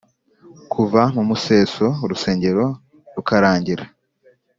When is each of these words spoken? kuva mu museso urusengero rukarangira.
kuva 0.71 1.01
mu 1.15 1.23
museso 1.29 1.85
urusengero 2.03 2.65
rukarangira. 3.15 3.83